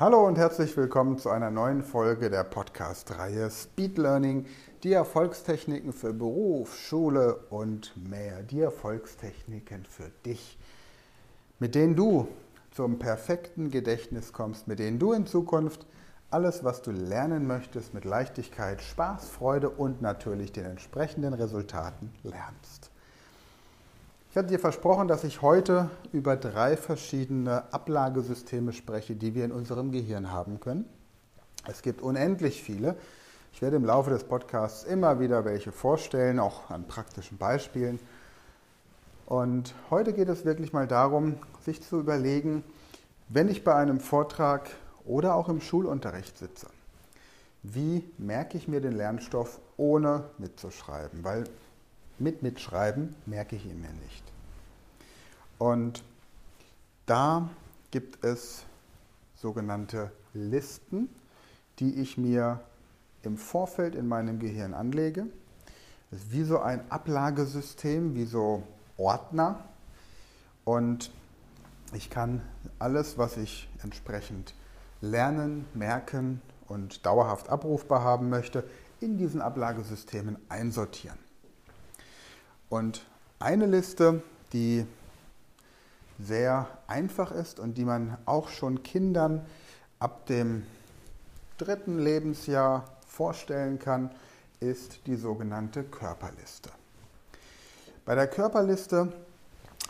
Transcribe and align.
Hallo 0.00 0.24
und 0.28 0.38
herzlich 0.38 0.76
willkommen 0.76 1.18
zu 1.18 1.28
einer 1.28 1.50
neuen 1.50 1.82
Folge 1.82 2.30
der 2.30 2.44
Podcast-Reihe 2.44 3.50
Speed 3.50 3.98
Learning, 3.98 4.46
die 4.84 4.92
Erfolgstechniken 4.92 5.92
für 5.92 6.12
Beruf, 6.12 6.78
Schule 6.78 7.34
und 7.50 7.96
mehr. 8.08 8.44
Die 8.44 8.60
Erfolgstechniken 8.60 9.84
für 9.86 10.12
dich, 10.24 10.56
mit 11.58 11.74
denen 11.74 11.96
du 11.96 12.28
zum 12.70 13.00
perfekten 13.00 13.72
Gedächtnis 13.72 14.32
kommst, 14.32 14.68
mit 14.68 14.78
denen 14.78 15.00
du 15.00 15.12
in 15.14 15.26
Zukunft 15.26 15.84
alles, 16.30 16.62
was 16.62 16.80
du 16.80 16.92
lernen 16.92 17.48
möchtest, 17.48 17.92
mit 17.92 18.04
Leichtigkeit, 18.04 18.80
Spaß, 18.80 19.28
Freude 19.28 19.68
und 19.68 20.00
natürlich 20.00 20.52
den 20.52 20.66
entsprechenden 20.66 21.34
Resultaten 21.34 22.12
lernst. 22.22 22.92
Ich 24.30 24.36
hatte 24.36 24.48
dir 24.48 24.58
versprochen, 24.58 25.08
dass 25.08 25.24
ich 25.24 25.40
heute 25.40 25.88
über 26.12 26.36
drei 26.36 26.76
verschiedene 26.76 27.72
Ablagesysteme 27.72 28.74
spreche, 28.74 29.16
die 29.16 29.34
wir 29.34 29.46
in 29.46 29.52
unserem 29.52 29.90
Gehirn 29.90 30.30
haben 30.30 30.60
können. 30.60 30.84
Es 31.66 31.80
gibt 31.80 32.02
unendlich 32.02 32.62
viele. 32.62 32.96
Ich 33.54 33.62
werde 33.62 33.76
im 33.76 33.86
Laufe 33.86 34.10
des 34.10 34.24
Podcasts 34.24 34.84
immer 34.84 35.18
wieder 35.18 35.46
welche 35.46 35.72
vorstellen, 35.72 36.40
auch 36.40 36.68
an 36.68 36.86
praktischen 36.86 37.38
Beispielen. 37.38 37.98
Und 39.24 39.74
heute 39.88 40.12
geht 40.12 40.28
es 40.28 40.44
wirklich 40.44 40.74
mal 40.74 40.86
darum, 40.86 41.36
sich 41.62 41.82
zu 41.82 41.98
überlegen, 41.98 42.64
wenn 43.30 43.48
ich 43.48 43.64
bei 43.64 43.74
einem 43.74 43.98
Vortrag 43.98 44.68
oder 45.06 45.36
auch 45.36 45.48
im 45.48 45.62
Schulunterricht 45.62 46.36
sitze, 46.36 46.66
wie 47.62 48.04
merke 48.18 48.58
ich 48.58 48.68
mir 48.68 48.82
den 48.82 48.92
Lernstoff 48.92 49.58
ohne 49.78 50.24
mitzuschreiben? 50.36 51.24
Weil 51.24 51.44
mit 52.20 52.42
Mitschreiben 52.42 53.14
merke 53.26 53.56
ich 53.56 53.66
ihn 53.66 53.80
mir 53.80 53.92
nicht. 53.92 54.22
Und 55.58 56.02
da 57.06 57.48
gibt 57.90 58.24
es 58.24 58.64
sogenannte 59.36 60.12
Listen, 60.34 61.08
die 61.78 62.00
ich 62.00 62.18
mir 62.18 62.60
im 63.22 63.36
Vorfeld 63.36 63.94
in 63.94 64.08
meinem 64.08 64.38
Gehirn 64.38 64.74
anlege. 64.74 65.26
Das 66.10 66.20
ist 66.20 66.32
wie 66.32 66.44
so 66.44 66.60
ein 66.60 66.90
Ablagesystem, 66.90 68.14
wie 68.14 68.24
so 68.24 68.62
Ordner. 68.96 69.64
Und 70.64 71.10
ich 71.92 72.10
kann 72.10 72.42
alles, 72.78 73.18
was 73.18 73.36
ich 73.36 73.68
entsprechend 73.82 74.54
lernen, 75.00 75.66
merken 75.74 76.40
und 76.66 77.06
dauerhaft 77.06 77.48
abrufbar 77.48 78.02
haben 78.02 78.28
möchte, 78.28 78.64
in 79.00 79.16
diesen 79.16 79.40
Ablagesystemen 79.40 80.36
einsortieren. 80.48 81.18
Und 82.68 83.06
eine 83.38 83.66
Liste, 83.66 84.22
die 84.52 84.84
sehr 86.18 86.66
einfach 86.86 87.30
ist 87.30 87.60
und 87.60 87.78
die 87.78 87.84
man 87.84 88.18
auch 88.26 88.48
schon 88.48 88.82
Kindern 88.82 89.46
ab 90.00 90.26
dem 90.26 90.64
dritten 91.56 91.98
Lebensjahr 91.98 92.84
vorstellen 93.06 93.78
kann, 93.78 94.10
ist 94.60 95.06
die 95.06 95.16
sogenannte 95.16 95.84
Körperliste. 95.84 96.70
Bei 98.04 98.14
der 98.14 98.26
Körperliste 98.26 99.12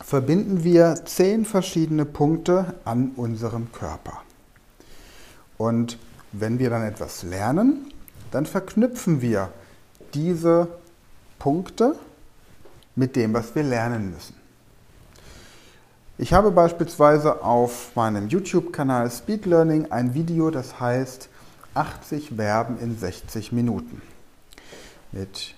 verbinden 0.00 0.64
wir 0.64 1.04
zehn 1.04 1.44
verschiedene 1.44 2.04
Punkte 2.04 2.74
an 2.84 3.12
unserem 3.16 3.72
Körper. 3.72 4.22
Und 5.56 5.98
wenn 6.32 6.58
wir 6.58 6.70
dann 6.70 6.82
etwas 6.82 7.22
lernen, 7.22 7.92
dann 8.30 8.46
verknüpfen 8.46 9.20
wir 9.20 9.50
diese 10.14 10.68
Punkte 11.38 11.96
mit 12.98 13.16
dem, 13.16 13.32
was 13.32 13.54
wir 13.54 13.62
lernen 13.62 14.12
müssen. 14.12 14.34
Ich 16.18 16.32
habe 16.32 16.50
beispielsweise 16.50 17.44
auf 17.44 17.94
meinem 17.94 18.28
YouTube-Kanal 18.28 19.08
Speed 19.10 19.46
Learning 19.46 19.92
ein 19.92 20.14
Video, 20.14 20.50
das 20.50 20.80
heißt 20.80 21.28
80 21.74 22.32
Verben 22.34 22.76
in 22.80 22.98
60 22.98 23.52
Minuten. 23.52 24.02
Mit 25.12 25.54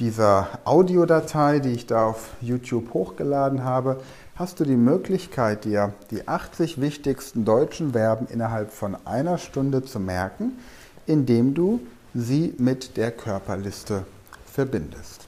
dieser 0.00 0.58
Audiodatei, 0.64 1.60
die 1.60 1.70
ich 1.70 1.86
da 1.86 2.08
auf 2.08 2.30
YouTube 2.40 2.92
hochgeladen 2.92 3.62
habe, 3.62 4.00
hast 4.34 4.58
du 4.58 4.64
die 4.64 4.76
Möglichkeit, 4.76 5.64
dir 5.64 5.94
die 6.10 6.26
80 6.26 6.80
wichtigsten 6.80 7.44
deutschen 7.44 7.92
Verben 7.92 8.26
innerhalb 8.26 8.72
von 8.72 8.96
einer 9.06 9.38
Stunde 9.38 9.84
zu 9.84 10.00
merken, 10.00 10.58
indem 11.06 11.54
du 11.54 11.78
sie 12.12 12.54
mit 12.58 12.96
der 12.96 13.12
Körperliste 13.12 14.04
verbindest. 14.52 15.23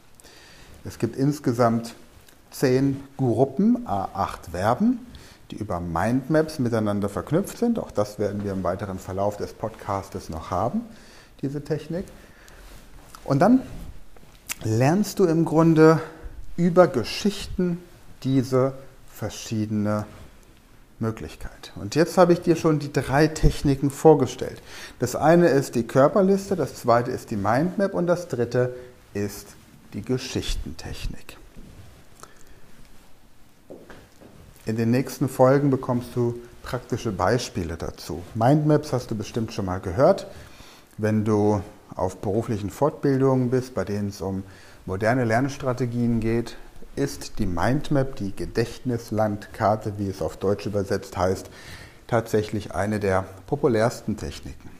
Es 0.87 1.01
gibt 1.01 1.17
insgesamt 1.17 1.95
zehn 2.53 3.03
Gruppen, 3.17 3.87
A8 3.89 4.51
Verben, 4.53 5.05
die 5.51 5.57
über 5.57 5.81
Mindmaps 5.81 6.61
miteinander 6.61 7.09
verknüpft 7.09 7.59
sind. 7.59 7.81
Auch 7.81 7.91
das 7.91 8.21
werden 8.21 8.45
wir 8.45 8.53
im 8.53 8.63
weiteren 8.63 9.01
Verlauf 9.01 9.37
des 9.37 9.53
Podcastes 9.53 10.29
noch 10.29 10.51
haben, 10.51 10.83
diese 11.43 11.63
Technik. 11.65 12.05
Und 13.25 13.41
dann 13.41 13.63
lernst 14.63 15.19
du 15.19 15.25
im 15.25 15.45
Grunde 15.45 16.01
über 16.57 16.87
Geschichten 16.87 17.83
diese 18.23 18.75
verschiedene 19.13 20.07
Möglichkeit. 21.01 21.73
Und 21.75 21.97
jetzt 21.97 22.17
habe 22.17 22.33
ich 22.33 22.43
dir 22.43 22.55
schon 22.55 22.79
die 22.79 22.93
drei 22.93 23.27
Techniken 23.27 23.91
vorgestellt. 23.91 24.63
Das 25.01 25.17
eine 25.17 25.49
ist 25.49 25.75
die 25.75 25.87
Körperliste, 25.87 26.55
das 26.55 26.77
zweite 26.77 27.11
ist 27.11 27.33
die 27.33 27.37
Mindmap 27.37 27.93
und 27.93 28.07
das 28.07 28.29
dritte 28.29 28.75
ist 29.13 29.49
die 29.97 30.03
Geschichtentechnik. 30.03 31.39
In 34.67 34.77
den 34.77 34.91
nächsten 34.91 35.29
Folgen 35.29 35.71
bekommst 35.71 36.11
du 36.15 36.39
praktische 36.63 37.13
Beispiele 37.13 37.77
dazu. 37.79 38.23
Mindmaps 38.35 38.93
hast 38.93 39.11
du 39.11 39.15
bestimmt 39.15 39.55
schon 39.55 39.65
mal 39.65 39.81
gehört. 39.81 40.27
Wenn 40.99 41.25
du 41.25 41.63
auf 41.95 42.19
beruflichen 42.19 42.69
Fortbildungen 42.69 43.49
bist, 43.51 43.75
bei 43.75 43.85
denen 43.85 44.11
es 44.11 44.21
um 44.21 44.43
moderne 44.85 45.25
Lernstrategien 45.25 46.21
geht, 46.21 46.57
ist 46.95 47.39
die 47.39 47.47
Mindmap, 47.47 48.17
die 48.17 48.37
Gedächtnislandkarte, 48.37 49.95
wie 49.97 50.09
es 50.09 50.21
auf 50.21 50.37
Deutsch 50.37 50.67
übersetzt 50.67 51.17
heißt, 51.17 51.49
tatsächlich 52.07 52.75
eine 52.75 53.01
der 53.01 53.25
populärsten 53.47 54.19
Techniken. 54.19 54.71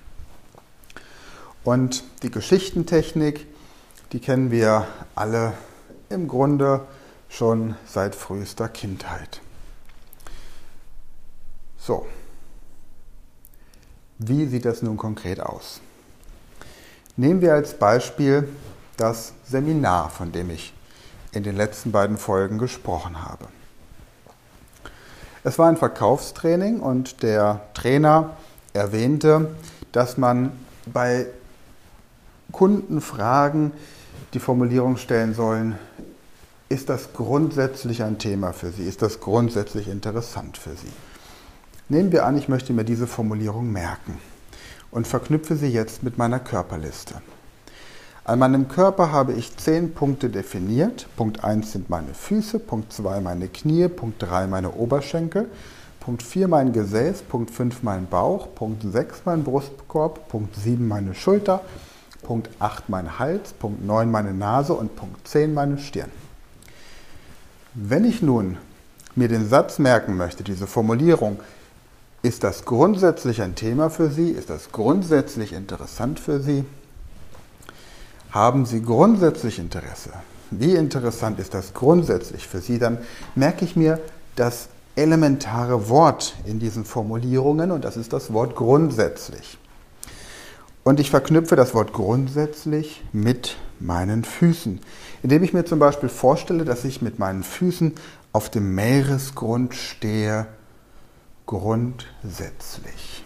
Und 1.65 2.05
die 2.23 2.31
Geschichtentechnik 2.31 3.47
die 4.17 4.23
kennen 4.23 4.51
wir 4.51 4.87
alle 5.15 5.53
im 6.09 6.27
Grunde 6.27 6.87
schon 7.29 7.77
seit 7.85 8.15
frühester 8.15 8.67
Kindheit. 8.67 9.43
So, 11.77 12.07
wie 14.17 14.47
sieht 14.47 14.65
das 14.65 14.81
nun 14.81 14.97
konkret 14.97 15.41
aus? 15.41 15.83
Nehmen 17.19 17.43
wir 17.43 17.53
als 17.53 17.75
Beispiel 17.75 18.49
das 18.97 19.35
Seminar, 19.47 20.09
von 20.09 20.33
dem 20.33 20.49
ich 20.49 20.73
in 21.33 21.43
den 21.43 21.55
letzten 21.55 21.93
beiden 21.93 22.17
Folgen 22.17 22.57
gesprochen 22.57 23.23
habe. 23.23 23.45
Es 25.45 25.59
war 25.59 25.69
ein 25.69 25.77
Verkaufstraining 25.77 26.81
und 26.81 27.23
der 27.23 27.61
Trainer 27.75 28.35
erwähnte, 28.73 29.55
dass 29.93 30.17
man 30.17 30.53
bei 30.87 31.27
Kundenfragen 32.51 33.73
die 34.37 34.41
Formulierung 34.41 34.99
stellen 34.99 35.33
sollen, 35.33 35.79
ist 36.69 36.91
das 36.91 37.15
grundsätzlich 37.15 38.03
ein 38.03 38.19
Thema 38.19 38.53
für 38.53 38.71
Sie? 38.71 38.83
Ist 38.83 39.01
das 39.01 39.21
grundsätzlich 39.21 39.89
interessant 39.89 40.59
für 40.59 40.77
Sie? 40.77 40.93
Nehmen 41.89 42.13
wir 42.13 42.27
an, 42.27 42.37
ich 42.37 42.47
möchte 42.47 42.75
mir 42.75 42.85
diese 42.85 43.07
Formulierung 43.07 43.73
merken 43.73 44.19
und 44.91 45.07
verknüpfe 45.07 45.57
sie 45.57 45.69
jetzt 45.69 46.03
mit 46.03 46.19
meiner 46.19 46.39
Körperliste. 46.39 47.15
An 48.25 48.39
meinem 48.39 48.69
Körper 48.69 49.11
habe 49.11 49.33
ich 49.33 49.57
zehn 49.57 49.95
Punkte 49.95 50.29
definiert. 50.29 51.07
Punkt 51.17 51.43
1 51.43 51.73
sind 51.73 51.89
meine 51.89 52.13
Füße, 52.13 52.59
Punkt 52.59 52.93
2 52.93 53.23
meine 53.23 53.49
Knie, 53.49 53.89
Punkt 53.89 54.23
3 54.23 54.49
meine 54.49 54.73
Oberschenkel, 54.73 55.49
Punkt 55.99 56.23
4 56.23 56.47
mein 56.49 56.75
Gesäß, 56.75 57.23
Punkt 57.23 57.51
5 57.51 57.83
mein 57.83 58.07
Bauch, 58.07 58.49
Punkt 58.55 58.83
6 58.83 59.23
mein 59.25 59.45
Brustkorb, 59.45 60.29
Punkt 60.29 60.55
7 60.57 60.87
meine 60.87 61.15
Schulter, 61.15 61.63
Punkt 62.27 62.51
8 62.59 62.89
mein 62.89 63.21
Hals, 63.21 63.53
Punkt 63.53 63.87
9 63.87 64.11
meine 64.11 64.35
Nase 64.35 64.75
und 64.75 64.97
Punkt 64.97 65.29
10 65.29 65.55
meine 65.55 65.79
Stirn. 65.79 66.11
Wenn 67.73 68.05
ich 68.05 68.21
nun 68.21 68.57
mir 69.15 69.29
den 69.29 69.49
Satz 69.49 69.79
merken 69.79 70.17
möchte, 70.17 70.43
diese 70.43 70.67
Formulierung, 70.67 71.39
ist 72.23 72.43
das 72.43 72.65
grundsätzlich 72.65 73.43
ein 73.43 73.55
Thema 73.55 73.91
für 73.91 74.11
Sie? 74.11 74.31
Ist 74.31 74.51
das 74.51 74.73
grundsätzlich 74.73 75.53
interessant 75.53 76.19
für 76.19 76.41
Sie? 76.41 76.65
Haben 78.33 78.67
Sie 78.67 78.83
grundsätzlich 78.83 79.61
Interesse? 79.61 80.11
Wie 80.51 80.75
interessant 80.75 81.39
ist 81.39 81.55
das 81.55 81.75
grundsätzlich 81.75 82.49
für 82.49 82.61
Sie? 82.61 82.81
Dann 82.81 82.99
merke 83.37 83.65
ich 83.65 83.77
mir 83.77 84.01
das 84.35 84.69
elementare 84.97 85.89
Wort 85.89 86.35
in 86.45 86.59
diesen 86.59 86.85
Formulierungen 86.85 87.71
und 87.71 87.85
das 87.85 87.97
ist 87.97 88.13
das 88.13 88.33
Wort 88.33 88.57
grundsätzlich. 88.57 89.59
Und 90.87 91.01
ich 91.01 91.11
verknüpfe 91.11 91.57
das 91.57 91.75
Wort 91.75 91.93
grundsätzlich 91.93 93.03
mit 93.13 93.57
meinen 93.81 94.23
Füßen, 94.23 94.79
indem 95.25 95.43
ich 95.43 95.53
mir 95.53 95.65
zum 95.65 95.81
Beispiel 95.81 96.09
vorstelle, 96.09 96.65
dass 96.65 96.85
ich 96.85 97.03
mit 97.03 97.19
meinen 97.19 97.43
Füßen 97.43 97.93
auf 98.33 98.51
dem 98.51 98.77
Meeresgrund 98.77 99.75
stehe, 99.75 100.47
grundsätzlich. 101.45 103.25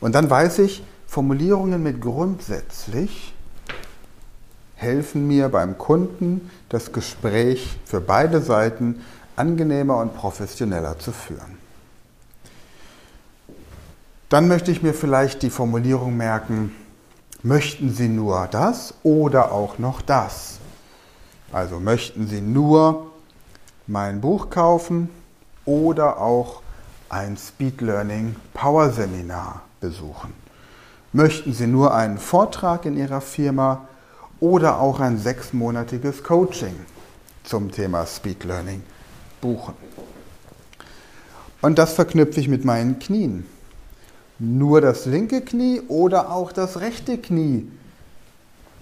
Und 0.00 0.14
dann 0.14 0.30
weiß 0.30 0.60
ich, 0.60 0.84
Formulierungen 1.08 1.82
mit 1.82 2.00
grundsätzlich 2.00 3.34
helfen 4.76 5.26
mir 5.26 5.48
beim 5.48 5.78
Kunden, 5.78 6.48
das 6.68 6.92
Gespräch 6.92 7.76
für 7.84 8.00
beide 8.00 8.40
Seiten 8.40 9.00
angenehmer 9.34 9.96
und 9.96 10.14
professioneller 10.14 10.96
zu 11.00 11.10
führen. 11.10 11.61
Dann 14.32 14.48
möchte 14.48 14.70
ich 14.70 14.82
mir 14.82 14.94
vielleicht 14.94 15.42
die 15.42 15.50
Formulierung 15.50 16.16
merken, 16.16 16.74
möchten 17.42 17.92
Sie 17.92 18.08
nur 18.08 18.48
das 18.50 18.94
oder 19.02 19.52
auch 19.52 19.78
noch 19.78 20.00
das? 20.00 20.58
Also 21.52 21.78
möchten 21.80 22.26
Sie 22.26 22.40
nur 22.40 23.10
mein 23.86 24.22
Buch 24.22 24.48
kaufen 24.48 25.10
oder 25.66 26.18
auch 26.18 26.62
ein 27.10 27.36
Speed 27.36 27.82
Learning 27.82 28.34
Power 28.54 28.88
Seminar 28.88 29.64
besuchen? 29.82 30.32
Möchten 31.12 31.52
Sie 31.52 31.66
nur 31.66 31.92
einen 31.92 32.16
Vortrag 32.16 32.86
in 32.86 32.96
Ihrer 32.96 33.20
Firma 33.20 33.86
oder 34.40 34.80
auch 34.80 35.00
ein 35.00 35.18
sechsmonatiges 35.18 36.24
Coaching 36.24 36.76
zum 37.44 37.70
Thema 37.70 38.06
Speed 38.06 38.44
Learning 38.44 38.82
buchen. 39.42 39.74
Und 41.60 41.76
das 41.78 41.92
verknüpfe 41.92 42.40
ich 42.40 42.48
mit 42.48 42.64
meinen 42.64 42.98
Knien. 42.98 43.44
Nur 44.44 44.80
das 44.80 45.06
linke 45.06 45.40
Knie 45.40 45.82
oder 45.86 46.32
auch 46.32 46.50
das 46.50 46.80
rechte 46.80 47.16
Knie 47.16 47.68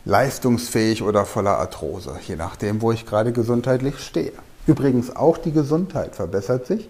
leistungsfähig 0.06 1.02
oder 1.02 1.26
voller 1.26 1.58
Arthrose, 1.58 2.18
je 2.26 2.34
nachdem, 2.34 2.80
wo 2.80 2.92
ich 2.92 3.04
gerade 3.04 3.30
gesundheitlich 3.30 3.98
stehe. 3.98 4.32
Übrigens 4.66 5.14
auch 5.14 5.36
die 5.36 5.52
Gesundheit 5.52 6.16
verbessert 6.16 6.66
sich 6.66 6.88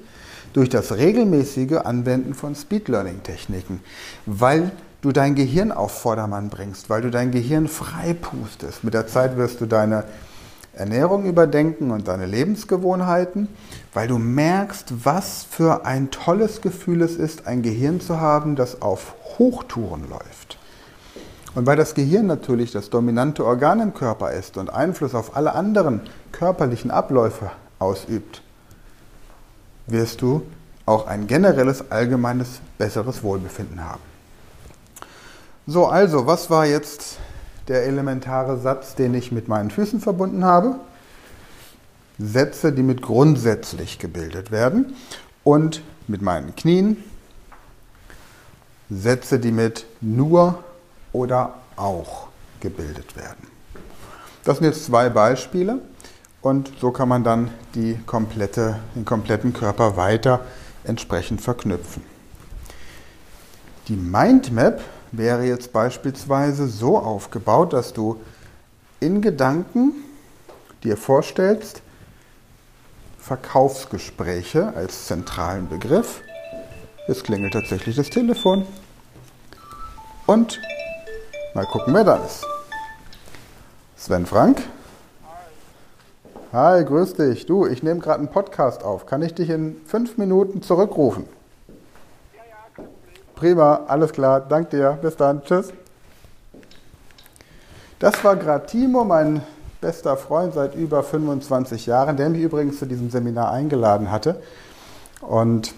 durch 0.52 0.68
das 0.68 0.92
regelmäßige 0.92 1.78
Anwenden 1.82 2.32
von 2.32 2.54
Speed 2.54 2.86
Learning 2.86 3.24
Techniken, 3.24 3.80
weil 4.24 4.70
du 5.02 5.10
dein 5.10 5.34
Gehirn 5.34 5.72
auf 5.72 5.90
Vordermann 6.02 6.48
bringst, 6.48 6.88
weil 6.88 7.02
du 7.02 7.10
dein 7.10 7.32
Gehirn 7.32 7.66
frei 7.66 8.14
pustest. 8.14 8.84
Mit 8.84 8.94
der 8.94 9.08
Zeit 9.08 9.36
wirst 9.36 9.60
du 9.60 9.66
deine 9.66 10.04
Ernährung 10.72 11.24
überdenken 11.24 11.90
und 11.90 12.08
deine 12.08 12.26
Lebensgewohnheiten, 12.26 13.48
weil 13.92 14.08
du 14.08 14.18
merkst, 14.18 15.04
was 15.04 15.42
für 15.42 15.84
ein 15.84 16.10
tolles 16.10 16.60
Gefühl 16.60 17.02
es 17.02 17.16
ist, 17.16 17.46
ein 17.46 17.62
Gehirn 17.62 18.00
zu 18.00 18.20
haben, 18.20 18.56
das 18.56 18.80
auf 18.80 19.14
Hochtouren 19.38 20.08
läuft. 20.08 20.58
Und 21.54 21.66
weil 21.66 21.76
das 21.76 21.94
Gehirn 21.94 22.26
natürlich 22.26 22.70
das 22.70 22.90
dominante 22.90 23.44
Organ 23.44 23.80
im 23.80 23.94
Körper 23.94 24.30
ist 24.32 24.56
und 24.56 24.72
Einfluss 24.72 25.14
auf 25.14 25.36
alle 25.36 25.54
anderen 25.54 26.02
körperlichen 26.30 26.92
Abläufe 26.92 27.50
ausübt, 27.80 28.42
wirst 29.88 30.22
du 30.22 30.42
auch 30.86 31.06
ein 31.06 31.26
generelles, 31.26 31.90
allgemeines, 31.90 32.60
besseres 32.78 33.22
Wohlbefinden 33.22 33.84
haben. 33.84 34.00
So, 35.66 35.86
also, 35.86 36.26
was 36.26 36.50
war 36.50 36.66
jetzt 36.66 37.18
der 37.70 37.84
elementare 37.84 38.58
Satz, 38.58 38.96
den 38.96 39.14
ich 39.14 39.32
mit 39.32 39.48
meinen 39.48 39.70
Füßen 39.70 40.00
verbunden 40.00 40.44
habe. 40.44 40.74
Sätze, 42.18 42.72
die 42.72 42.82
mit 42.82 43.00
grundsätzlich 43.00 43.98
gebildet 43.98 44.50
werden. 44.50 44.94
Und 45.44 45.82
mit 46.06 46.20
meinen 46.20 46.54
Knien 46.54 46.98
Sätze, 48.90 49.38
die 49.38 49.52
mit 49.52 49.86
nur 50.00 50.62
oder 51.12 51.54
auch 51.76 52.26
gebildet 52.58 53.16
werden. 53.16 53.46
Das 54.44 54.58
sind 54.58 54.66
jetzt 54.66 54.84
zwei 54.84 55.08
Beispiele 55.08 55.78
und 56.42 56.72
so 56.80 56.90
kann 56.90 57.08
man 57.08 57.22
dann 57.22 57.50
komplette, 58.06 58.80
den 58.96 59.04
kompletten 59.04 59.52
Körper 59.52 59.96
weiter 59.96 60.40
entsprechend 60.84 61.40
verknüpfen. 61.40 62.02
Die 63.86 63.96
Mindmap 63.96 64.80
wäre 65.12 65.44
jetzt 65.44 65.72
beispielsweise 65.72 66.68
so 66.68 66.98
aufgebaut, 66.98 67.72
dass 67.72 67.92
du 67.92 68.20
in 69.00 69.22
Gedanken 69.22 69.92
dir 70.84 70.96
vorstellst, 70.96 71.82
Verkaufsgespräche 73.18 74.72
als 74.74 75.06
zentralen 75.06 75.68
Begriff. 75.68 76.22
Jetzt 77.06 77.24
klingelt 77.24 77.52
tatsächlich 77.52 77.96
das 77.96 78.10
Telefon. 78.10 78.66
Und 80.26 80.60
mal 81.54 81.66
gucken, 81.66 81.94
wer 81.94 82.04
da 82.04 82.16
ist. 82.16 82.46
Sven 83.96 84.26
Frank. 84.26 84.62
Hi, 86.52 86.84
grüß 86.84 87.14
dich. 87.14 87.46
Du, 87.46 87.66
ich 87.66 87.82
nehme 87.82 88.00
gerade 88.00 88.20
einen 88.20 88.30
Podcast 88.30 88.82
auf. 88.82 89.06
Kann 89.06 89.22
ich 89.22 89.34
dich 89.34 89.50
in 89.50 89.76
fünf 89.86 90.18
Minuten 90.18 90.62
zurückrufen? 90.62 91.24
Prima, 93.40 93.80
alles 93.88 94.12
klar. 94.12 94.42
Danke 94.46 94.76
dir. 94.76 94.98
Bis 95.00 95.16
dann. 95.16 95.42
Tschüss. 95.42 95.72
Das 97.98 98.22
war 98.22 98.36
gerade 98.36 98.66
Timo, 98.66 99.02
mein 99.02 99.40
bester 99.80 100.18
Freund 100.18 100.52
seit 100.52 100.74
über 100.74 101.02
25 101.02 101.86
Jahren, 101.86 102.18
der 102.18 102.28
mich 102.28 102.42
übrigens 102.42 102.78
zu 102.78 102.84
diesem 102.84 103.08
Seminar 103.08 103.50
eingeladen 103.50 104.10
hatte. 104.10 104.42
Und 105.22 105.72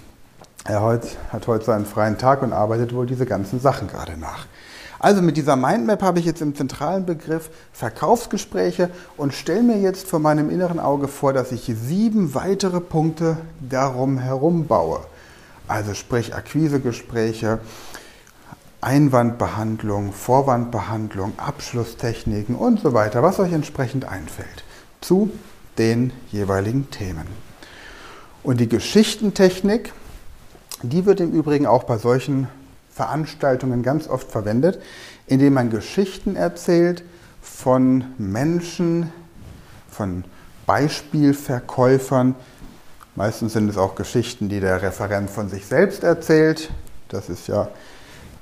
er 0.65 0.81
hat 0.83 1.47
heute 1.47 1.65
seinen 1.65 1.87
freien 1.87 2.19
Tag 2.19 2.43
und 2.43 2.53
arbeitet 2.53 2.93
wohl 2.97 3.07
diese 3.07 3.27
ganzen 3.27 3.61
Sachen 3.61 3.87
gerade 3.87 4.19
nach. 4.19 4.47
Also 4.99 5.23
mit 5.23 5.37
dieser 5.37 5.55
Mindmap 5.55 6.03
habe 6.03 6.19
ich 6.19 6.25
jetzt 6.25 6.43
im 6.43 6.57
zentralen 6.57 7.07
Begriff 7.07 7.51
Verkaufsgespräche 7.73 8.91
und 9.17 9.35
stelle 9.35 9.63
mir 9.63 9.79
jetzt 9.79 10.09
vor 10.09 10.19
meinem 10.19 10.51
inneren 10.51 10.81
Auge 10.81 11.07
vor, 11.07 11.33
dass 11.33 11.53
ich 11.53 11.67
sieben 11.67 12.35
weitere 12.35 12.81
Punkte 12.81 13.37
darum 13.61 14.19
herum 14.19 14.67
baue. 14.67 15.01
Also 15.73 15.95
sprich 15.95 16.35
Akquisegespräche, 16.35 17.59
Einwandbehandlung, 18.83 20.13
Vorwandbehandlung, 20.13 21.33
Abschlusstechniken 21.39 22.57
und 22.57 22.81
so 22.81 22.93
weiter, 22.93 23.23
was 23.23 23.39
euch 23.39 23.55
entsprechend 23.55 24.05
einfällt 24.05 24.65
zu 25.01 25.31
den 25.79 26.13
jeweiligen 26.31 26.91
Themen. 26.91 27.27
Und 28.43 28.61
die 28.61 28.69
Geschichtentechnik, 28.69 29.95
die 30.83 31.07
wird 31.07 31.21
im 31.21 31.33
Übrigen 31.33 31.67
auch 31.67 31.85
bei 31.85 31.97
solchen 31.97 32.49
Veranstaltungen 32.91 33.83
ganz 33.83 34.09
oft 34.09 34.31
verwendet, 34.31 34.79
indem 35.27 35.55
man 35.55 35.71
Geschichten 35.71 36.37
erzählt 36.37 37.03
von 37.41 38.05
Menschen, 38.19 39.11
von 39.91 40.25
Beispielverkäufern, 40.67 42.35
Meistens 43.15 43.53
sind 43.53 43.69
es 43.69 43.77
auch 43.77 43.95
Geschichten, 43.95 44.49
die 44.49 44.61
der 44.61 44.81
Referent 44.81 45.29
von 45.29 45.49
sich 45.49 45.67
selbst 45.67 46.03
erzählt. 46.03 46.71
Das 47.09 47.29
ist 47.29 47.47
ja 47.47 47.69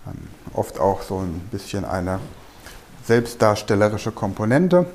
ähm, 0.06 0.28
oft 0.52 0.78
auch 0.78 1.02
so 1.02 1.18
ein 1.18 1.40
bisschen 1.50 1.84
eine 1.84 2.20
selbstdarstellerische 3.04 4.12
Komponente. 4.12 4.86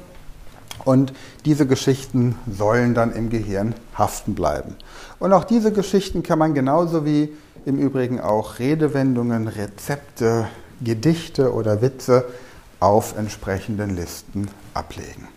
Und 0.86 1.14
diese 1.44 1.68
Geschichten 1.68 2.38
sollen 2.50 2.94
dann 2.94 3.12
im 3.12 3.30
Gehirn 3.30 3.76
haften 3.98 4.36
bleiben. 4.36 4.76
Und 5.20 5.34
auch 5.34 5.44
diese 5.44 5.72
Geschichten 5.72 6.24
kann 6.24 6.40
man 6.40 6.54
genauso 6.54 7.06
wie 7.06 7.34
im 7.66 7.78
Übrigen 7.78 8.20
auch 8.22 8.60
Redewendungen, 8.60 9.48
Rezepte, 9.48 10.48
Gedichte 10.82 11.54
oder 11.54 11.82
Witze 11.82 12.26
auf 12.80 13.18
entsprechenden 13.18 13.96
Listen 13.96 14.50
ablegen. 14.74 15.28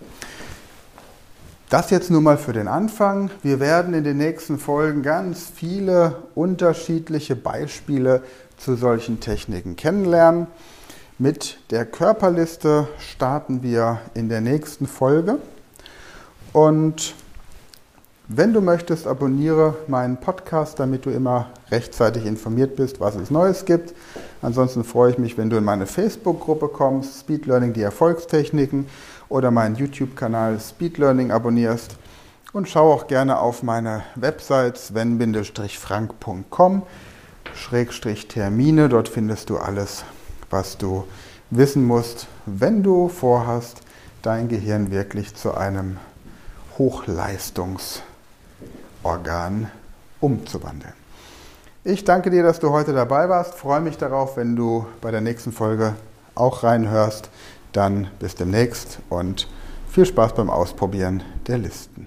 Das 1.69 1.91
jetzt 1.91 2.11
nur 2.11 2.23
mal 2.23 2.39
für 2.39 2.55
den 2.55 2.67
Anfang. 2.67 3.31
Wir 3.43 3.61
werden 3.61 3.93
in 3.93 4.03
den 4.03 4.17
nächsten 4.17 4.59
Folgen 4.59 5.03
ganz 5.03 5.53
viele 5.55 6.17
unterschiedliche 6.35 7.37
Beispiele 7.37 8.23
zu 8.57 8.75
solchen 8.75 9.21
Techniken 9.21 9.77
kennenlernen. 9.77 10.47
Mit 11.19 11.59
der 11.71 11.85
Körperliste 11.85 12.89
starten 12.99 13.63
wir 13.63 14.01
in 14.15 14.31
der 14.31 14.41
nächsten 14.41 14.87
Folge. 14.87 15.41
Und 16.55 17.15
wenn 18.31 18.53
du 18.53 18.61
möchtest, 18.61 19.07
abonniere 19.07 19.75
meinen 19.87 20.19
Podcast, 20.19 20.79
damit 20.79 21.07
du 21.07 21.11
immer 21.11 21.47
rechtzeitig 21.71 22.27
informiert 22.27 22.77
bist, 22.77 23.01
was 23.01 23.17
es 23.17 23.31
Neues 23.31 23.65
gibt. 23.65 23.95
Ansonsten 24.43 24.85
freue 24.85 25.13
ich 25.13 25.19
mich, 25.19 25.39
wenn 25.39 25.49
du 25.49 25.57
in 25.57 25.65
meine 25.65 25.87
Facebook-Gruppe 25.87 26.69
kommst, 26.69 27.21
Speed 27.21 27.47
Learning, 27.47 27.73
die 27.73 27.81
Erfolgstechniken 27.81 28.87
oder 29.31 29.51
meinen 29.51 29.77
YouTube-Kanal 29.77 30.61
Speed 30.61 30.99
Learning 30.99 31.31
abonnierst. 31.31 31.97
Und 32.53 32.69
schau 32.69 32.93
auch 32.93 33.07
gerne 33.07 33.39
auf 33.39 33.63
meine 33.63 34.03
Website 34.15 34.77
sven-frank.com 34.77 36.83
Termine. 38.29 38.89
Dort 38.91 39.09
findest 39.09 39.49
du 39.49 39.57
alles, 39.57 40.05
was 40.51 40.77
du 40.77 41.05
wissen 41.51 41.87
musst, 41.87 42.27
wenn 42.45 42.83
du 42.83 43.09
vorhast, 43.09 43.81
dein 44.21 44.49
Gehirn 44.49 44.91
wirklich 44.91 45.35
zu 45.35 45.55
einem 45.55 45.97
Hochleistungsorgan 49.02 49.71
umzuwandeln. 50.21 50.95
Ich 51.85 52.05
danke 52.05 52.31
dir, 52.31 52.43
dass 52.43 52.59
du 52.59 52.71
heute 52.71 52.93
dabei 52.93 53.28
warst. 53.28 53.55
Freue 53.55 53.81
mich 53.81 53.97
darauf, 53.97 54.37
wenn 54.37 54.57
du 54.57 54.87
bei 55.00 55.11
der 55.11 55.21
nächsten 55.21 55.52
Folge 55.52 55.95
auch 56.35 56.62
reinhörst. 56.62 57.31
Dann 57.73 58.09
bis 58.19 58.35
demnächst 58.35 58.99
und 59.09 59.49
viel 59.88 60.07
Spaß 60.07 60.35
beim 60.35 60.50
Ausprobieren 60.50 61.23
der 61.47 61.59
Listen. 61.59 62.07